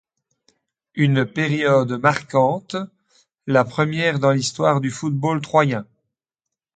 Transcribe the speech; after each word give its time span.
Une 0.95 1.27
période 1.27 1.91
marquante 1.91 2.75
la 3.45 3.63
première 3.63 4.17
dans 4.17 4.31
l'histoire 4.31 4.81
du 4.81 4.89
football 4.89 5.41
troyen. 5.41 5.85